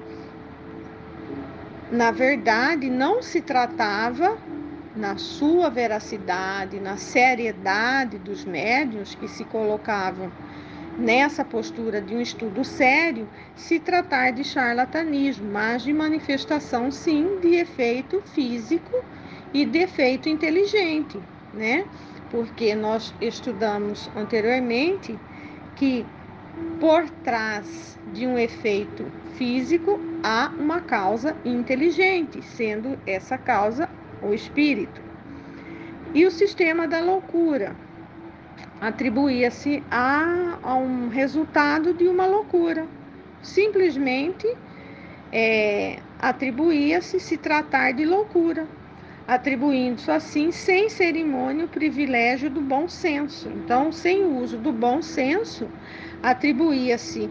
na 1.91 2.11
verdade, 2.11 2.89
não 2.89 3.21
se 3.21 3.41
tratava, 3.41 4.37
na 4.95 5.15
sua 5.15 5.69
veracidade, 5.69 6.79
na 6.79 6.97
seriedade 6.97 8.17
dos 8.17 8.45
médios 8.45 9.13
que 9.13 9.27
se 9.27 9.45
colocavam 9.45 10.31
nessa 10.97 11.45
postura 11.45 12.01
de 12.01 12.15
um 12.15 12.21
estudo 12.21 12.65
sério, 12.65 13.27
se 13.55 13.79
tratar 13.79 14.31
de 14.31 14.43
charlatanismo, 14.43 15.51
mas 15.51 15.83
de 15.83 15.93
manifestação, 15.93 16.91
sim, 16.91 17.39
de 17.39 17.55
efeito 17.55 18.21
físico 18.33 18.91
e 19.53 19.63
de 19.65 19.79
efeito 19.79 20.27
inteligente, 20.27 21.19
né? 21.53 21.85
Porque 22.31 22.73
nós 22.73 23.13
estudamos 23.21 24.09
anteriormente 24.15 25.19
que 25.75 26.03
por 26.79 27.07
trás 27.23 27.97
de 28.07 28.25
um 28.25 28.37
efeito 28.37 29.05
físico 29.37 29.99
há 30.23 30.51
uma 30.57 30.81
causa 30.81 31.35
inteligente, 31.45 32.41
sendo 32.41 32.97
essa 33.05 33.37
causa 33.37 33.87
o 34.21 34.33
espírito. 34.33 34.99
E 36.13 36.25
o 36.25 36.31
sistema 36.31 36.87
da 36.87 36.99
loucura 36.99 37.75
atribuía-se 38.81 39.83
a, 39.89 40.57
a, 40.63 40.75
um 40.75 41.09
resultado 41.09 41.93
de 41.93 42.07
uma 42.07 42.25
loucura. 42.25 42.87
Simplesmente 43.41 44.47
é, 45.31 45.99
atribuía-se 46.19 47.19
se 47.19 47.37
tratar 47.37 47.91
de 47.93 48.05
loucura, 48.05 48.67
atribuindo-se 49.27 50.09
assim, 50.09 50.51
sem 50.51 50.89
cerimônia, 50.89 51.65
o 51.65 51.69
privilégio 51.69 52.49
do 52.49 52.61
bom 52.61 52.87
senso. 52.87 53.49
Então, 53.49 53.91
sem 53.91 54.23
o 54.23 54.37
uso 54.37 54.57
do 54.57 54.71
bom 54.71 55.01
senso, 55.01 55.67
atribuía-se 56.23 57.29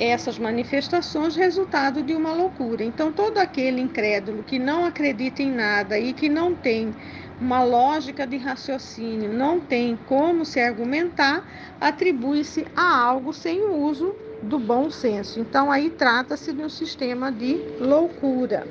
essas 0.00 0.38
manifestações 0.38 1.36
resultado 1.36 2.02
de 2.02 2.14
uma 2.14 2.32
loucura. 2.32 2.82
Então, 2.82 3.12
todo 3.12 3.36
aquele 3.36 3.82
incrédulo 3.82 4.42
que 4.42 4.58
não 4.58 4.86
acredita 4.86 5.42
em 5.42 5.52
nada 5.52 5.98
e 5.98 6.14
que 6.14 6.28
não 6.28 6.54
tem 6.54 6.94
uma 7.38 7.62
lógica 7.62 8.26
de 8.26 8.38
raciocínio, 8.38 9.32
não 9.32 9.60
tem 9.60 9.98
como 10.06 10.44
se 10.44 10.58
argumentar, 10.58 11.44
atribui-se 11.78 12.66
a 12.74 12.98
algo 12.98 13.32
sem 13.32 13.62
o 13.62 13.76
uso 13.76 14.14
do 14.42 14.58
bom 14.58 14.90
senso. 14.90 15.38
Então, 15.38 15.70
aí 15.70 15.90
trata-se 15.90 16.52
de 16.52 16.62
um 16.62 16.68
sistema 16.68 17.30
de 17.30 17.60
loucura. 17.78 18.66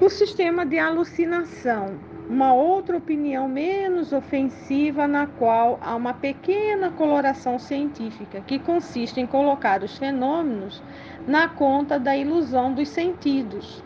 O 0.00 0.08
sistema 0.08 0.64
de 0.64 0.78
alucinação 0.78 2.11
uma 2.28 2.54
outra 2.54 2.96
opinião 2.96 3.48
menos 3.48 4.12
ofensiva, 4.12 5.06
na 5.06 5.26
qual 5.26 5.78
há 5.82 5.94
uma 5.94 6.14
pequena 6.14 6.90
coloração 6.90 7.58
científica, 7.58 8.40
que 8.40 8.58
consiste 8.58 9.20
em 9.20 9.26
colocar 9.26 9.82
os 9.82 9.96
fenômenos 9.96 10.82
na 11.26 11.48
conta 11.48 11.98
da 11.98 12.16
ilusão 12.16 12.72
dos 12.72 12.88
sentidos. 12.88 13.84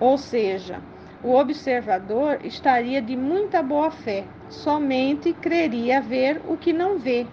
Ou 0.00 0.18
seja, 0.18 0.80
o 1.22 1.34
observador 1.34 2.38
estaria 2.44 3.00
de 3.00 3.16
muita 3.16 3.62
boa 3.62 3.90
fé, 3.90 4.24
somente 4.48 5.32
creria 5.32 6.00
ver 6.00 6.42
o 6.46 6.56
que 6.56 6.72
não 6.72 6.98
vê, 6.98 7.26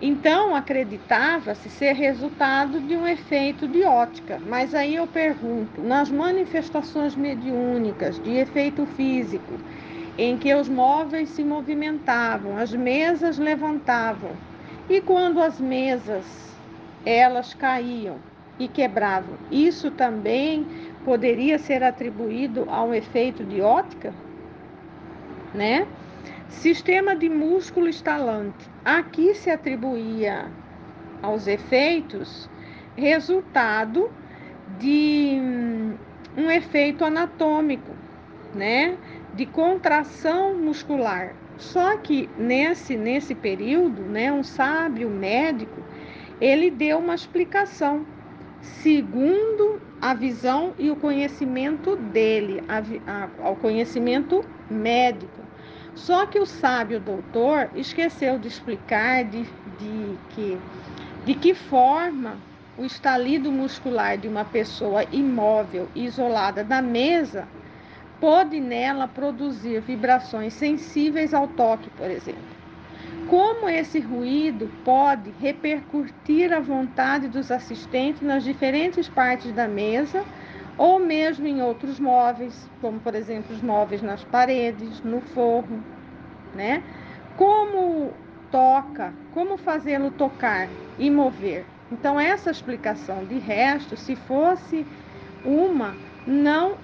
então, 0.00 0.54
acreditava-se 0.54 1.68
ser 1.68 1.92
resultado 1.92 2.80
de 2.80 2.96
um 2.96 3.06
efeito 3.06 3.66
de 3.66 3.82
ótica. 3.82 4.40
Mas 4.46 4.72
aí 4.72 4.94
eu 4.94 5.08
pergunto: 5.08 5.82
nas 5.82 6.08
manifestações 6.10 7.16
mediúnicas 7.16 8.20
de 8.20 8.30
efeito 8.36 8.86
físico, 8.86 9.58
em 10.16 10.36
que 10.36 10.54
os 10.54 10.68
móveis 10.68 11.30
se 11.30 11.42
movimentavam, 11.42 12.56
as 12.56 12.72
mesas 12.72 13.38
levantavam, 13.38 14.30
e 14.88 15.00
quando 15.00 15.40
as 15.40 15.60
mesas 15.60 16.24
elas 17.04 17.52
caíam 17.54 18.20
e 18.56 18.68
quebravam, 18.68 19.36
isso 19.50 19.90
também 19.90 20.64
poderia 21.04 21.58
ser 21.58 21.82
atribuído 21.82 22.66
a 22.68 22.84
um 22.84 22.94
efeito 22.94 23.44
de 23.44 23.60
ótica? 23.60 24.14
Né? 25.52 25.86
Sistema 26.48 27.14
de 27.14 27.28
músculo 27.28 27.88
estalante. 27.88 28.68
Aqui 28.84 29.34
se 29.34 29.50
atribuía 29.50 30.50
aos 31.22 31.46
efeitos 31.46 32.48
resultado 32.96 34.10
de 34.80 35.38
um 36.36 36.50
efeito 36.50 37.04
anatômico, 37.04 37.92
né? 38.54 38.96
De 39.34 39.46
contração 39.46 40.56
muscular. 40.56 41.34
Só 41.58 41.96
que 41.98 42.28
nesse 42.38 42.96
nesse 42.96 43.34
período, 43.34 44.02
né, 44.02 44.32
um 44.32 44.42
sábio 44.42 45.10
médico, 45.10 45.80
ele 46.40 46.70
deu 46.70 46.98
uma 46.98 47.14
explicação 47.14 48.06
segundo 48.62 49.80
a 50.00 50.14
visão 50.14 50.72
e 50.78 50.90
o 50.90 50.96
conhecimento 50.96 51.94
dele, 51.96 52.62
ao 53.42 53.54
conhecimento 53.56 54.44
médico. 54.70 55.47
Só 55.98 56.26
que 56.26 56.38
o 56.38 56.46
sábio 56.46 57.00
doutor 57.00 57.70
esqueceu 57.74 58.38
de 58.38 58.46
explicar 58.46 59.24
de, 59.24 59.42
de, 59.42 60.18
que, 60.30 60.58
de 61.24 61.34
que 61.34 61.54
forma 61.54 62.36
o 62.78 62.84
estalido 62.84 63.50
muscular 63.50 64.16
de 64.16 64.28
uma 64.28 64.44
pessoa 64.44 65.04
imóvel, 65.10 65.88
isolada 65.96 66.62
da 66.62 66.80
mesa, 66.80 67.48
pode 68.20 68.60
nela 68.60 69.08
produzir 69.08 69.80
vibrações 69.80 70.54
sensíveis 70.54 71.34
ao 71.34 71.48
toque, 71.48 71.90
por 71.90 72.08
exemplo. 72.08 72.58
Como 73.28 73.68
esse 73.68 73.98
ruído 73.98 74.70
pode 74.84 75.34
repercutir 75.40 76.52
a 76.52 76.60
vontade 76.60 77.26
dos 77.26 77.50
assistentes 77.50 78.22
nas 78.22 78.44
diferentes 78.44 79.08
partes 79.08 79.52
da 79.52 79.66
mesa 79.66 80.24
ou 80.78 81.00
mesmo 81.00 81.46
em 81.46 81.60
outros 81.60 81.98
móveis, 81.98 82.70
como 82.80 83.00
por 83.00 83.14
exemplo 83.14 83.54
os 83.54 83.60
móveis 83.60 84.00
nas 84.00 84.22
paredes, 84.24 85.02
no 85.02 85.20
forro, 85.20 85.82
né? 86.54 86.82
Como 87.36 88.12
toca, 88.50 89.12
como 89.34 89.58
fazê-lo 89.58 90.10
tocar 90.12 90.68
e 90.98 91.10
mover. 91.10 91.66
Então 91.90 92.18
essa 92.18 92.50
explicação 92.50 93.24
de 93.24 93.38
resto, 93.38 93.96
se 93.96 94.14
fosse 94.14 94.86
uma, 95.44 95.96
não 96.26 96.76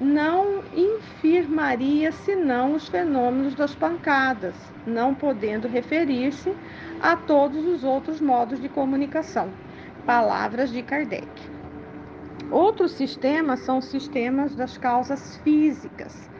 não 0.00 0.62
infirmaria 0.74 2.10
senão 2.10 2.74
os 2.74 2.88
fenômenos 2.88 3.54
das 3.54 3.74
pancadas, 3.74 4.54
não 4.84 5.14
podendo 5.14 5.68
referir-se 5.68 6.52
a 7.00 7.14
todos 7.14 7.64
os 7.64 7.84
outros 7.84 8.20
modos 8.20 8.60
de 8.60 8.68
comunicação. 8.68 9.48
Palavras 10.04 10.70
de 10.70 10.82
Kardec. 10.82 11.51
Outros 12.52 12.92
sistemas 12.92 13.60
são 13.60 13.78
os 13.78 13.86
sistemas 13.86 14.54
das 14.54 14.76
causas 14.76 15.38
físicas. 15.38 16.30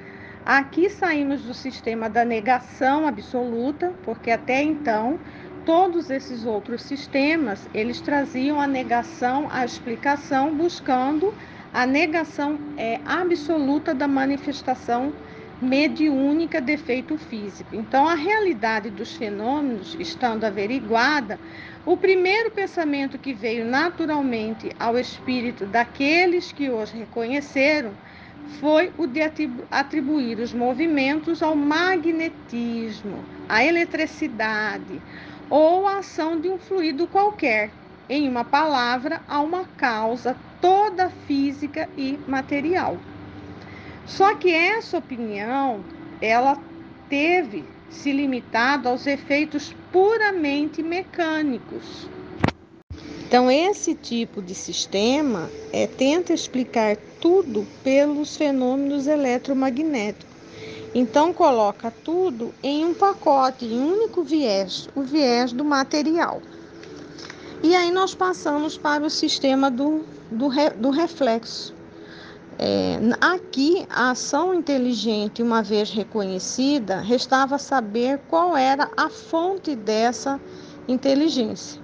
Aqui 0.44 0.90
saímos 0.90 1.42
do 1.42 1.54
sistema 1.54 2.10
da 2.10 2.24
negação 2.24 3.06
absoluta, 3.06 3.92
porque 4.04 4.30
até 4.30 4.62
então 4.62 5.18
todos 5.64 6.10
esses 6.10 6.44
outros 6.44 6.82
sistemas, 6.82 7.66
eles 7.72 8.00
traziam 8.00 8.60
a 8.60 8.66
negação, 8.66 9.48
a 9.50 9.64
explicação, 9.64 10.54
buscando 10.54 11.32
a 11.72 11.86
negação 11.86 12.58
é, 12.76 13.00
absoluta 13.06 13.94
da 13.94 14.06
manifestação 14.06 15.12
mediúnica 15.62 16.60
de 16.60 16.72
efeito 16.72 17.16
físico. 17.16 17.70
Então, 17.72 18.06
a 18.08 18.14
realidade 18.14 18.90
dos 18.90 19.16
fenômenos 19.16 19.96
estando 19.98 20.44
averiguada, 20.44 21.38
o 21.84 21.96
primeiro 21.96 22.50
pensamento 22.52 23.18
que 23.18 23.32
veio 23.32 23.64
naturalmente 23.64 24.70
ao 24.78 24.96
espírito 24.96 25.66
daqueles 25.66 26.52
que 26.52 26.70
os 26.70 26.90
reconheceram 26.90 27.92
foi 28.60 28.92
o 28.96 29.06
de 29.06 29.20
atribuir 29.70 30.38
os 30.38 30.52
movimentos 30.52 31.42
ao 31.42 31.56
magnetismo, 31.56 33.24
à 33.48 33.64
eletricidade 33.64 35.00
ou 35.50 35.88
à 35.88 35.98
ação 35.98 36.40
de 36.40 36.48
um 36.48 36.58
fluido 36.58 37.06
qualquer, 37.08 37.70
em 38.08 38.28
uma 38.28 38.44
palavra, 38.44 39.20
a 39.28 39.40
uma 39.40 39.64
causa 39.76 40.36
toda 40.60 41.10
física 41.26 41.88
e 41.96 42.16
material. 42.28 42.96
Só 44.06 44.34
que 44.34 44.52
essa 44.52 44.98
opinião, 44.98 45.80
ela 46.20 46.58
teve 47.08 47.64
se 47.90 48.12
limitado 48.12 48.88
aos 48.88 49.06
efeitos 49.06 49.74
puramente 49.92 50.82
mecânicos. 50.82 52.08
Então, 53.26 53.50
esse 53.50 53.94
tipo 53.94 54.42
de 54.42 54.54
sistema 54.54 55.48
é, 55.72 55.86
tenta 55.86 56.32
explicar 56.32 56.96
tudo 57.20 57.66
pelos 57.84 58.36
fenômenos 58.36 59.06
eletromagnéticos. 59.06 60.32
Então, 60.94 61.32
coloca 61.32 61.90
tudo 61.90 62.52
em 62.62 62.84
um 62.84 62.92
pacote, 62.92 63.64
em 63.64 63.78
um 63.78 63.92
único 63.94 64.22
viés, 64.22 64.88
o 64.94 65.02
viés 65.02 65.52
do 65.52 65.64
material. 65.64 66.42
E 67.62 67.74
aí 67.74 67.90
nós 67.90 68.14
passamos 68.14 68.76
para 68.76 69.04
o 69.04 69.08
sistema 69.08 69.70
do, 69.70 70.04
do, 70.30 70.50
do 70.76 70.90
reflexo. 70.90 71.74
É, 72.64 72.96
aqui, 73.20 73.84
a 73.90 74.12
ação 74.12 74.54
inteligente, 74.54 75.42
uma 75.42 75.64
vez 75.64 75.90
reconhecida, 75.90 77.00
restava 77.00 77.58
saber 77.58 78.20
qual 78.28 78.56
era 78.56 78.88
a 78.96 79.10
fonte 79.10 79.74
dessa 79.74 80.40
inteligência. 80.86 81.82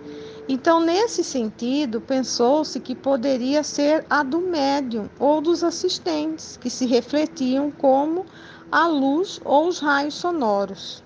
Então, 0.49 0.79
nesse 0.79 1.25
sentido, 1.25 2.01
pensou-se 2.01 2.79
que 2.79 2.95
poderia 2.95 3.65
ser 3.65 4.07
a 4.09 4.23
do 4.23 4.41
médium 4.41 5.11
ou 5.19 5.41
dos 5.41 5.65
assistentes, 5.65 6.57
que 6.57 6.71
se 6.71 6.87
refletiam 6.87 7.73
como 7.73 8.25
a 8.71 8.87
luz 8.87 9.41
ou 9.45 9.67
os 9.67 9.81
raios 9.81 10.15
sonoros. 10.15 11.03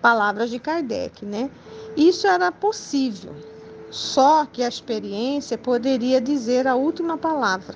Palavras 0.00 0.48
de 0.48 0.60
Kardec, 0.60 1.26
né? 1.26 1.50
Isso 1.96 2.28
era 2.28 2.52
possível, 2.52 3.34
só 3.90 4.46
que 4.46 4.62
a 4.62 4.68
experiência 4.68 5.58
poderia 5.58 6.20
dizer 6.20 6.68
a 6.68 6.76
última 6.76 7.18
palavra. 7.18 7.74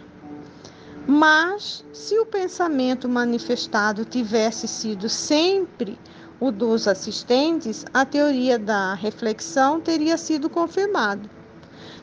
Mas, 1.06 1.84
se 1.92 2.18
o 2.18 2.26
pensamento 2.26 3.08
manifestado 3.08 4.04
tivesse 4.04 4.66
sido 4.66 5.08
sempre 5.08 5.98
o 6.40 6.50
dos 6.50 6.88
assistentes, 6.88 7.84
a 7.94 8.04
teoria 8.04 8.58
da 8.58 8.92
reflexão 8.94 9.80
teria 9.80 10.18
sido 10.18 10.50
confirmada. 10.50 11.22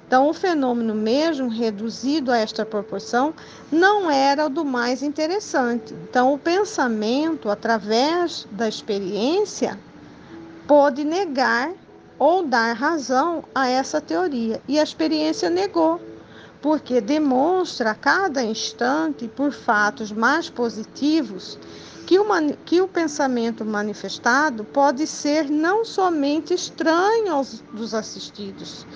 Então, 0.07 0.29
o 0.29 0.33
fenômeno 0.33 0.93
mesmo 0.93 1.49
reduzido 1.49 2.31
a 2.31 2.37
esta 2.37 2.65
proporção 2.65 3.33
não 3.71 4.09
era 4.09 4.45
o 4.45 4.49
do 4.49 4.63
mais 4.63 5.01
interessante. 5.01 5.93
Então, 5.93 6.33
o 6.33 6.37
pensamento, 6.37 7.49
através 7.49 8.47
da 8.51 8.67
experiência, 8.67 9.77
pode 10.67 11.03
negar 11.03 11.71
ou 12.19 12.45
dar 12.45 12.73
razão 12.73 13.43
a 13.53 13.67
essa 13.67 13.99
teoria. 13.99 14.61
E 14.67 14.79
a 14.79 14.83
experiência 14.83 15.49
negou, 15.49 15.99
porque 16.63 17.01
demonstra 17.01 17.91
a 17.91 17.95
cada 17.95 18.41
instante, 18.41 19.27
por 19.27 19.51
fatos 19.51 20.13
mais 20.13 20.49
positivos, 20.49 21.59
que 22.07 22.17
o, 22.17 22.25
que 22.63 22.79
o 22.79 22.87
pensamento 22.87 23.65
manifestado 23.65 24.63
pode 24.63 25.05
ser 25.05 25.49
não 25.49 25.83
somente 25.83 26.53
estranho 26.53 27.33
aos 27.33 27.61
dos 27.73 27.93
assistidos, 27.93 28.87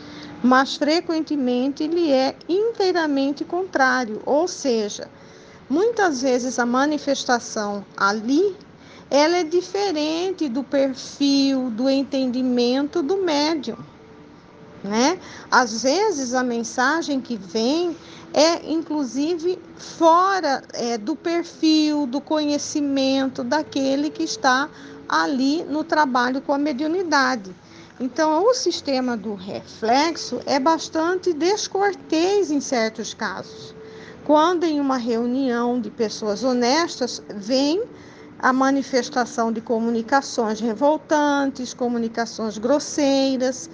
mas 0.42 0.78
frequentemente 0.78 1.86
lhe 1.86 2.10
é 2.10 2.38
inteiramente 2.48 3.44
contrário, 3.44 4.22
ou 4.26 4.48
seja, 4.48 5.10
muitas 5.70 6.22
vezes 6.22 6.60
a 6.60 6.66
manifestação 6.66 7.84
ali 7.98 8.56
ela 9.12 9.40
é 9.40 9.44
diferente 9.44 10.48
do 10.48 10.64
perfil, 10.64 11.70
do 11.72 11.90
entendimento 11.90 13.04
do 13.04 13.18
médium, 13.18 13.78
né? 14.88 15.20
Às 15.52 15.84
vezes 15.84 16.34
a 16.34 16.44
mensagem 16.44 17.20
que 17.22 17.36
vem 17.36 17.96
é 18.34 18.72
inclusive 18.72 19.60
fora 19.78 20.64
é, 20.74 20.98
do 20.98 21.16
perfil, 21.16 22.06
do 22.06 22.22
conhecimento 22.22 23.44
daquele 23.44 24.10
que 24.10 24.24
está 24.24 24.70
ali 25.08 25.64
no 25.64 25.84
trabalho 25.84 26.42
com 26.42 26.54
a 26.54 26.58
mediunidade. 26.58 27.56
Então, 28.00 28.46
o 28.46 28.54
sistema 28.54 29.18
do 29.18 29.34
reflexo 29.34 30.40
é 30.46 30.60
bastante 30.60 31.34
descortês 31.34 32.52
em 32.52 32.62
certos 32.62 33.14
casos. 33.14 33.74
Quando 34.24 34.66
em 34.66 34.80
uma 34.80 34.98
reunião 34.98 35.82
de 35.82 35.90
pessoas 35.90 36.44
honestas 36.44 37.24
vem 37.36 37.82
a 38.38 38.54
manifestação 38.54 39.52
de 39.52 39.62
comunicações 39.62 40.60
revoltantes, 40.60 41.74
comunicações 41.74 42.60
grosseiras, 42.60 43.68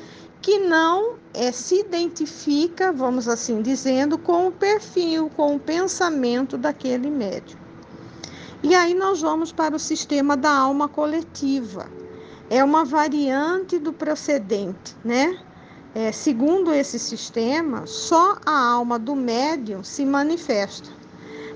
que 0.44 0.60
não 0.60 1.16
é, 1.34 1.52
se 1.52 1.80
identifica, 1.80 2.92
vamos 2.92 3.28
assim 3.28 3.64
dizendo, 3.64 4.20
com 4.20 4.48
o 4.48 4.52
perfil, 4.52 5.32
com 5.36 5.56
o 5.56 5.60
pensamento 5.60 6.58
daquele 6.58 7.10
médium. 7.10 7.58
E 8.62 8.76
aí 8.76 8.94
nós 8.94 9.22
vamos 9.22 9.52
para 9.52 9.76
o 9.76 9.80
sistema 9.80 10.38
da 10.38 10.52
alma 10.52 10.88
coletiva 10.88 11.90
é 12.50 12.64
uma 12.64 12.86
variante 12.86 13.80
do 13.80 13.92
procedente, 13.92 14.96
né? 15.04 15.40
É, 15.96 16.12
segundo 16.12 16.72
esse 16.72 17.00
sistema, 17.00 17.88
só 17.88 18.38
a 18.46 18.72
alma 18.74 19.00
do 19.00 19.16
médium 19.16 19.84
se 19.84 20.06
manifesta, 20.06 20.90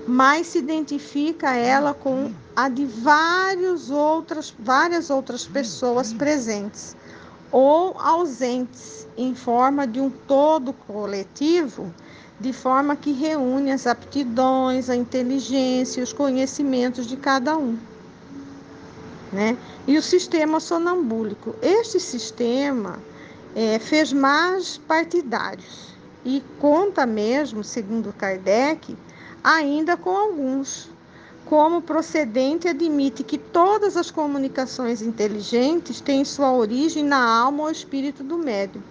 mas 0.06 0.48
se 0.48 0.58
identifica 0.58 1.54
ela 1.54 1.94
com 1.94 2.32
a 2.56 2.68
de 2.68 2.84
vários 2.84 3.90
outras, 3.90 4.52
várias 4.58 5.08
outras 5.08 5.46
pessoas 5.46 6.12
presentes 6.12 6.96
ou 7.50 7.98
ausentes, 7.98 9.06
em 9.16 9.34
forma 9.34 9.86
de 9.86 10.00
um 10.00 10.10
todo 10.10 10.72
coletivo, 10.72 11.92
de 12.38 12.52
forma 12.52 12.94
que 12.94 13.12
reúne 13.12 13.72
as 13.72 13.86
aptidões, 13.86 14.88
a 14.88 14.96
inteligência 14.96 16.02
os 16.02 16.12
conhecimentos 16.12 17.06
de 17.06 17.16
cada 17.16 17.56
um 17.56 17.76
né? 19.32 19.56
E 19.86 19.96
o 19.96 20.02
sistema 20.02 20.60
sonambúlico. 20.60 21.54
Este 21.62 22.00
sistema 22.00 22.98
é, 23.54 23.78
fez 23.78 24.12
mais 24.12 24.78
partidários 24.78 25.94
e 26.24 26.42
conta 26.58 27.06
mesmo, 27.06 27.62
segundo 27.62 28.12
Kardec, 28.12 28.96
ainda 29.42 29.96
com 29.96 30.10
alguns. 30.10 30.90
Como 31.48 31.80
procedente 31.80 32.68
admite 32.68 33.24
que 33.24 33.38
todas 33.38 33.96
as 33.96 34.10
comunicações 34.10 35.00
inteligentes 35.00 35.98
têm 35.98 36.22
sua 36.22 36.52
origem 36.52 37.02
na 37.02 37.24
alma 37.24 37.62
ou 37.62 37.70
espírito 37.70 38.22
do 38.22 38.36
médium, 38.36 38.82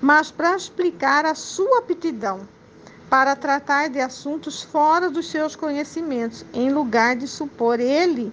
mas 0.00 0.30
para 0.30 0.54
explicar 0.54 1.24
a 1.24 1.34
sua 1.34 1.80
aptidão 1.80 2.46
para 3.10 3.34
tratar 3.34 3.88
de 3.88 3.98
assuntos 3.98 4.62
fora 4.62 5.10
dos 5.10 5.28
seus 5.28 5.56
conhecimentos, 5.56 6.44
em 6.54 6.72
lugar 6.72 7.16
de 7.16 7.26
supor 7.26 7.80
ele 7.80 8.32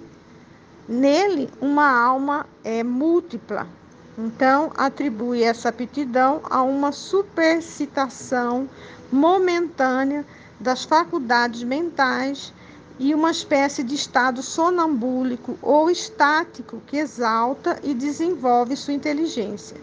nele 0.87 1.49
uma 1.59 1.89
alma 1.89 2.45
é 2.63 2.83
múltipla. 2.83 3.67
Então, 4.15 4.71
atribui 4.77 5.41
essa 5.41 5.69
aptidão 5.69 6.41
a 6.43 6.61
uma 6.61 6.91
supercitação 6.91 8.69
momentânea 9.11 10.23
das 10.59 10.83
faculdades 10.83 11.63
mentais 11.63 12.53
e 12.99 13.13
uma 13.13 13.31
espécie 13.31 13.83
de 13.83 13.95
estado 13.95 14.41
sonambúlico 14.41 15.57
ou 15.61 15.89
estático 15.89 16.81
que 16.87 16.97
exalta 16.97 17.79
e 17.83 17.93
desenvolve 17.93 18.75
sua 18.75 18.93
inteligência. 18.93 19.77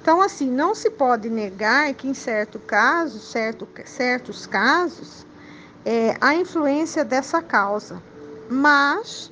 Então, 0.00 0.20
assim, 0.20 0.50
não 0.50 0.74
se 0.74 0.90
pode 0.90 1.28
negar 1.28 1.92
que 1.94 2.08
em 2.08 2.14
certo 2.14 2.58
caso, 2.58 3.18
certo, 3.18 3.68
certos 3.84 4.46
casos, 4.46 5.26
é, 5.84 6.16
a 6.20 6.34
influência 6.34 7.04
dessa 7.04 7.42
causa, 7.42 8.02
mas 8.48 9.30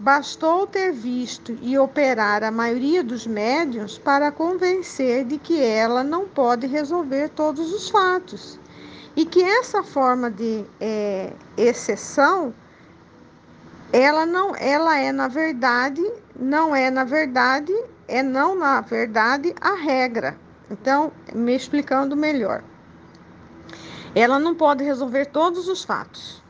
Bastou 0.00 0.64
ter 0.64 0.92
visto 0.92 1.58
e 1.60 1.76
operar 1.76 2.44
a 2.44 2.52
maioria 2.52 3.02
dos 3.02 3.26
médiuns 3.26 3.98
para 3.98 4.30
convencer 4.30 5.24
de 5.24 5.38
que 5.38 5.60
ela 5.60 6.04
não 6.04 6.28
pode 6.28 6.68
resolver 6.68 7.30
todos 7.30 7.72
os 7.72 7.90
fatos 7.90 8.60
e 9.18 9.26
que 9.26 9.42
essa 9.42 9.82
forma 9.82 10.30
de 10.30 10.64
é, 10.80 11.32
exceção 11.56 12.54
ela 13.92 14.24
não 14.24 14.54
ela 14.54 14.96
é 14.96 15.10
na 15.10 15.26
verdade 15.26 16.08
não 16.38 16.72
é 16.72 16.88
na 16.88 17.02
verdade 17.02 17.72
é 18.06 18.22
não 18.22 18.54
na 18.54 18.80
verdade 18.80 19.52
a 19.60 19.74
regra. 19.74 20.38
Então 20.70 21.10
me 21.34 21.56
explicando 21.56 22.14
melhor. 22.14 22.62
Ela 24.14 24.38
não 24.38 24.54
pode 24.54 24.84
resolver 24.84 25.26
todos 25.26 25.66
os 25.66 25.82
fatos. 25.82 26.40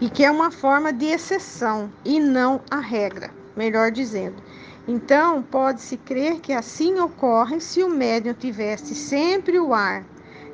E 0.00 0.08
que 0.08 0.24
é 0.24 0.30
uma 0.30 0.50
forma 0.50 0.94
de 0.94 1.04
exceção 1.04 1.92
e 2.06 2.18
não 2.18 2.62
a 2.70 2.80
regra, 2.80 3.30
melhor 3.54 3.90
dizendo. 3.90 4.42
Então, 4.88 5.42
pode-se 5.42 5.96
crer 5.98 6.40
que 6.40 6.52
assim 6.52 6.98
ocorre 6.98 7.60
se 7.60 7.84
o 7.84 7.88
médium 7.88 8.34
tivesse 8.34 8.96
sempre 8.96 9.60
o 9.60 9.72
ar 9.72 10.04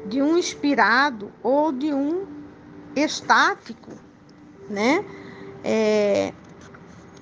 de 0.09 0.23
um 0.23 0.38
inspirado 0.38 1.31
ou 1.42 1.71
de 1.71 1.92
um 1.92 2.27
estático, 2.97 3.92
né? 4.68 5.05
É, 5.62 6.33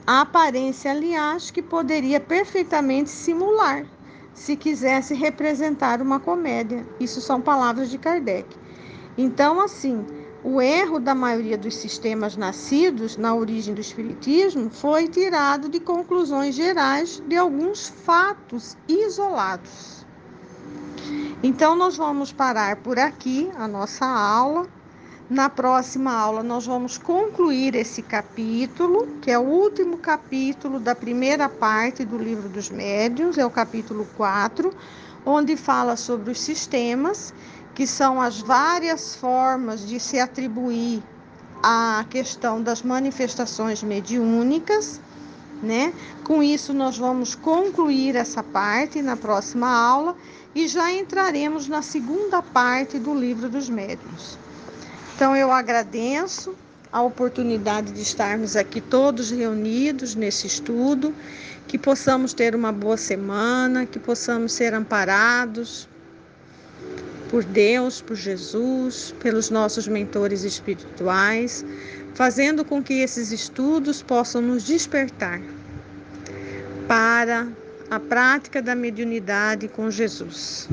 a 0.06 0.20
aparência, 0.20 0.90
aliás, 0.90 1.50
que 1.50 1.60
poderia 1.60 2.20
perfeitamente 2.20 3.10
simular 3.10 3.84
se 4.32 4.54
quisesse 4.54 5.14
representar 5.14 6.00
uma 6.00 6.20
comédia. 6.20 6.86
Isso 7.00 7.20
são 7.20 7.40
palavras 7.40 7.90
de 7.90 7.98
Kardec. 7.98 8.46
Então, 9.18 9.60
assim, 9.60 10.04
o 10.44 10.60
erro 10.60 11.00
da 11.00 11.14
maioria 11.14 11.58
dos 11.58 11.74
sistemas 11.74 12.36
nascidos 12.36 13.16
na 13.16 13.34
origem 13.34 13.74
do 13.74 13.80
Espiritismo 13.80 14.70
foi 14.70 15.08
tirado 15.08 15.68
de 15.68 15.80
conclusões 15.80 16.54
gerais 16.54 17.20
de 17.26 17.36
alguns 17.36 17.88
fatos 17.88 18.76
isolados. 18.86 20.05
Então, 21.42 21.76
nós 21.76 21.96
vamos 21.96 22.32
parar 22.32 22.76
por 22.76 22.98
aqui 22.98 23.50
a 23.56 23.68
nossa 23.68 24.06
aula. 24.06 24.66
Na 25.28 25.50
próxima 25.50 26.12
aula, 26.12 26.42
nós 26.42 26.66
vamos 26.66 26.96
concluir 26.98 27.74
esse 27.74 28.00
capítulo, 28.00 29.08
que 29.20 29.30
é 29.30 29.38
o 29.38 29.42
último 29.42 29.98
capítulo 29.98 30.78
da 30.78 30.94
primeira 30.94 31.48
parte 31.48 32.04
do 32.04 32.16
Livro 32.16 32.48
dos 32.48 32.70
Médiuns, 32.70 33.36
é 33.36 33.44
o 33.44 33.50
capítulo 33.50 34.06
4, 34.16 34.72
onde 35.24 35.56
fala 35.56 35.96
sobre 35.96 36.30
os 36.30 36.40
sistemas 36.40 37.34
que 37.74 37.86
são 37.86 38.20
as 38.20 38.40
várias 38.40 39.16
formas 39.16 39.86
de 39.86 40.00
se 40.00 40.18
atribuir 40.18 41.02
a 41.62 42.06
questão 42.08 42.62
das 42.62 42.82
manifestações 42.82 43.82
mediúnicas, 43.82 44.98
né? 45.62 45.92
Com 46.24 46.42
isso 46.42 46.72
nós 46.72 46.98
vamos 46.98 47.34
concluir 47.34 48.16
essa 48.16 48.42
parte 48.42 49.00
na 49.02 49.16
próxima 49.16 49.68
aula 49.68 50.16
e 50.54 50.66
já 50.68 50.92
entraremos 50.92 51.68
na 51.68 51.82
segunda 51.82 52.42
parte 52.42 52.98
do 52.98 53.14
livro 53.14 53.48
dos 53.48 53.68
médiuns. 53.68 54.38
Então 55.14 55.36
eu 55.36 55.52
agradeço 55.52 56.54
a 56.92 57.02
oportunidade 57.02 57.92
de 57.92 58.00
estarmos 58.00 58.56
aqui 58.56 58.80
todos 58.80 59.30
reunidos 59.30 60.14
nesse 60.14 60.46
estudo, 60.46 61.14
que 61.66 61.76
possamos 61.76 62.32
ter 62.32 62.54
uma 62.54 62.72
boa 62.72 62.96
semana, 62.96 63.84
que 63.84 63.98
possamos 63.98 64.52
ser 64.52 64.72
amparados 64.72 65.88
por 67.28 67.44
Deus, 67.44 68.00
por 68.00 68.16
Jesus, 68.16 69.14
pelos 69.20 69.50
nossos 69.50 69.88
mentores 69.88 70.44
espirituais, 70.44 71.64
fazendo 72.16 72.64
com 72.64 72.82
que 72.82 72.94
esses 72.94 73.30
estudos 73.30 74.02
possam 74.02 74.40
nos 74.40 74.64
despertar 74.64 75.38
para 76.88 77.46
a 77.90 78.00
prática 78.00 78.62
da 78.62 78.74
mediunidade 78.74 79.68
com 79.68 79.90
Jesus. 79.90 80.66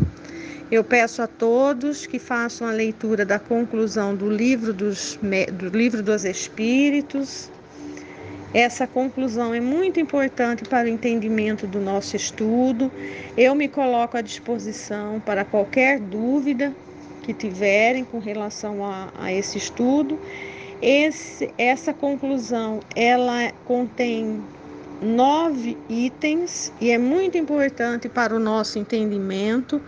Eu 0.72 0.86
peço 0.86 1.22
a 1.22 1.28
todos 1.28 2.08
que 2.08 2.18
façam 2.18 2.66
a 2.66 2.72
leitura 2.72 3.26
da 3.26 3.38
conclusão 3.40 4.16
do 4.16 4.30
livro 4.30 4.72
dos, 4.72 5.20
do 5.52 5.78
livro 5.78 6.02
dos 6.02 6.24
Espíritos. 6.24 7.52
Essa 8.54 8.88
conclusão 8.88 9.54
é 9.54 9.60
muito 9.60 10.00
importante 10.00 10.64
para 10.64 10.86
o 10.86 10.90
entendimento 10.90 11.68
do 11.68 11.82
nosso 11.82 12.16
estudo. 12.16 12.90
Eu 13.36 13.54
me 13.54 13.68
coloco 13.68 14.16
à 14.16 14.22
disposição 14.22 15.20
para 15.20 15.44
qualquer 15.44 16.00
dúvida 16.00 16.74
que 17.24 17.34
tiverem 17.34 18.06
com 18.06 18.20
relação 18.20 18.86
a, 18.86 19.10
a 19.20 19.34
esse 19.34 19.58
estudo. 19.58 20.18
Esse, 20.86 21.50
essa 21.58 21.94
conclusão 21.94 22.82
ela 22.94 23.54
contém 23.64 24.44
nove 25.02 25.78
itens 25.88 26.74
e 26.82 26.92
é 26.92 26.98
muito 26.98 27.38
importante 27.38 28.10
para 28.10 28.36
o 28.36 28.40
nosso 28.40 28.78
entendimento 28.78 29.82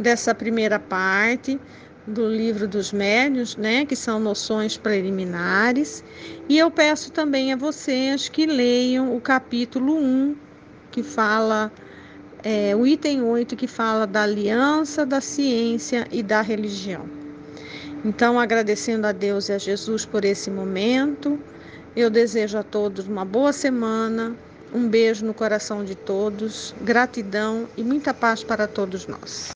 dessa 0.00 0.34
primeira 0.34 0.80
parte 0.80 1.60
do 2.08 2.28
livro 2.28 2.66
dos 2.66 2.92
médios, 2.92 3.54
né, 3.54 3.86
que 3.86 3.94
são 3.94 4.18
noções 4.18 4.76
preliminares. 4.76 6.02
E 6.48 6.58
eu 6.58 6.72
peço 6.72 7.12
também 7.12 7.52
a 7.52 7.56
vocês 7.56 8.28
que 8.28 8.44
leiam 8.44 9.16
o 9.16 9.20
capítulo 9.20 9.96
1, 9.96 10.34
que 10.90 11.04
fala, 11.04 11.70
é, 12.42 12.74
o 12.74 12.84
item 12.84 13.22
8, 13.22 13.54
que 13.54 13.68
fala 13.68 14.08
da 14.08 14.24
aliança, 14.24 15.06
da 15.06 15.20
ciência 15.20 16.04
e 16.10 16.20
da 16.20 16.40
religião. 16.40 17.21
Então, 18.04 18.38
agradecendo 18.38 19.06
a 19.06 19.12
Deus 19.12 19.48
e 19.48 19.52
a 19.52 19.58
Jesus 19.58 20.04
por 20.04 20.24
esse 20.24 20.50
momento, 20.50 21.38
eu 21.94 22.10
desejo 22.10 22.58
a 22.58 22.62
todos 22.62 23.06
uma 23.06 23.24
boa 23.24 23.52
semana, 23.52 24.34
um 24.74 24.88
beijo 24.88 25.24
no 25.24 25.34
coração 25.34 25.84
de 25.84 25.94
todos, 25.94 26.74
gratidão 26.80 27.68
e 27.76 27.84
muita 27.84 28.12
paz 28.12 28.42
para 28.42 28.66
todos 28.66 29.06
nós. 29.06 29.50